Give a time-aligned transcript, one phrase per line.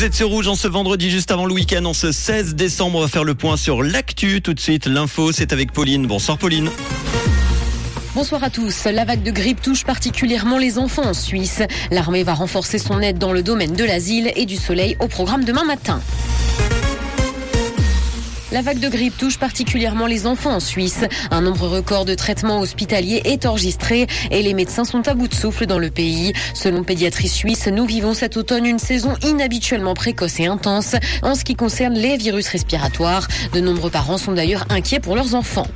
[0.00, 2.96] Vous êtes sur Rouge en ce vendredi juste avant le week-end, en ce 16 décembre.
[2.96, 4.40] On va faire le point sur l'actu.
[4.40, 6.06] Tout de suite, l'info, c'est avec Pauline.
[6.06, 6.70] Bonsoir Pauline.
[8.14, 8.86] Bonsoir à tous.
[8.86, 11.60] La vague de grippe touche particulièrement les enfants en Suisse.
[11.90, 15.44] L'armée va renforcer son aide dans le domaine de l'asile et du soleil au programme
[15.44, 16.00] demain matin.
[18.52, 21.04] La vague de grippe touche particulièrement les enfants en Suisse.
[21.30, 25.34] Un nombre record de traitements hospitaliers est enregistré et les médecins sont à bout de
[25.34, 26.32] souffle dans le pays.
[26.52, 31.44] Selon Pédiatrie Suisse, nous vivons cet automne une saison inhabituellement précoce et intense en ce
[31.44, 33.28] qui concerne les virus respiratoires.
[33.52, 35.68] De nombreux parents sont d'ailleurs inquiets pour leurs enfants.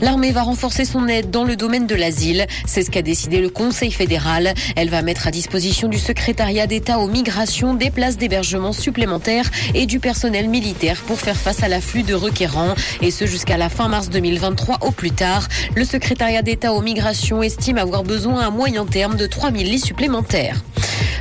[0.00, 2.46] L'armée va renforcer son aide dans le domaine de l'asile.
[2.66, 4.54] C'est ce qu'a décidé le Conseil fédéral.
[4.76, 9.86] Elle va mettre à disposition du secrétariat d'État aux migrations des places d'hébergement supplémentaires et
[9.86, 12.74] du personnel militaire pour faire face à l'afflux de requérants.
[13.02, 15.48] Et ce jusqu'à la fin mars 2023 au plus tard.
[15.74, 20.62] Le secrétariat d'État aux migrations estime avoir besoin à moyen terme de 3000 lits supplémentaires.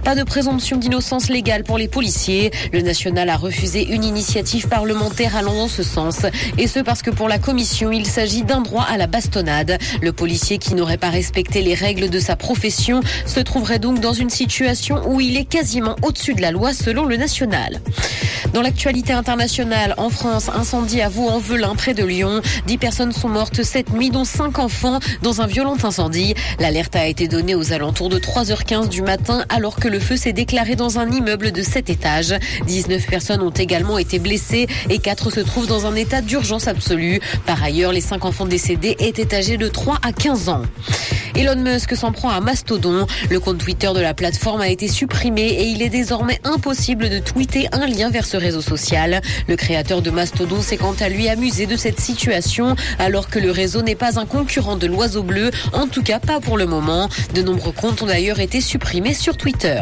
[0.04, 2.52] Pas de présomption d'innocence légale pour les policiers.
[2.74, 6.26] Le national a refusé une initiative parlementaire allant dans ce sens.
[6.58, 9.78] Et ce parce que pour la commission, il s'agit d'un droit à la bastonnade.
[10.02, 14.14] Le policier qui n'aurait pas respecté les règles de sa profession se trouverait donc dans
[14.14, 17.80] une situation où il est quasiment au-dessus de la loi selon le national.
[18.54, 22.42] Dans l'actualité internationale, en France, incendie à Vaux-en-Velin, près de Lyon.
[22.66, 26.34] Dix personnes sont mortes cette nuit, dont cinq enfants, dans un violent incendie.
[26.60, 30.34] L'alerte a été donnée aux alentours de 3h15 du matin, alors que le feu s'est
[30.34, 32.36] déclaré dans un immeuble de 7 étages.
[32.68, 37.20] 19 personnes ont également été blessées et 4 se trouvent dans un état d'urgence absolue.
[37.46, 40.62] Par ailleurs, les cinq enfants décédés étaient âgés de 3 à 15 ans.
[41.40, 43.08] Elon Musk s'en prend à Mastodon.
[43.30, 47.20] Le compte Twitter de la plateforme a été supprimé et il est désormais impossible de
[47.20, 49.22] tweeter un lien vers ce réseau social.
[49.48, 53.52] Le créateur de Mastodon s'est quant à lui amusé de cette situation alors que le
[53.52, 57.08] réseau n'est pas un concurrent de l'oiseau bleu, en tout cas pas pour le moment.
[57.34, 59.82] De nombreux comptes ont d'ailleurs été supprimés sur Twitter.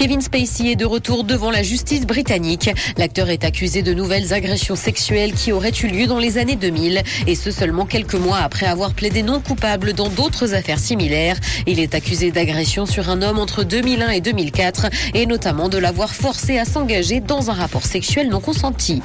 [0.00, 2.70] Kevin Spacey est de retour devant la justice britannique.
[2.96, 7.02] L'acteur est accusé de nouvelles agressions sexuelles qui auraient eu lieu dans les années 2000
[7.26, 11.36] et ce seulement quelques mois après avoir plaidé non coupable dans d'autres affaires similaires.
[11.66, 16.14] Il est accusé d'agression sur un homme entre 2001 et 2004 et notamment de l'avoir
[16.14, 19.02] forcé à s'engager dans un rapport sexuel non consenti.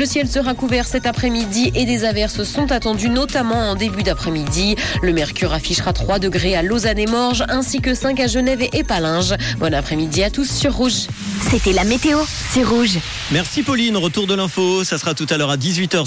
[0.00, 4.76] Le ciel sera couvert cet après-midi et des averses sont attendues notamment en début d'après-midi.
[5.02, 8.78] Le mercure affichera 3 degrés à Lausanne et Morges ainsi que 5 à Genève et
[8.78, 9.34] Épalinges.
[9.58, 11.06] Bon après-midi à tous sur Rouge.
[11.50, 12.18] C'était la météo,
[12.50, 12.98] c'est Rouge.
[13.30, 14.84] Merci Pauline, retour de l'info.
[14.84, 16.06] Ça sera tout à l'heure à 18h